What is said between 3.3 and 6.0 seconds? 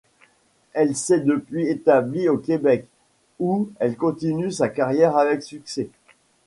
où elle continue sa carrière avec succès.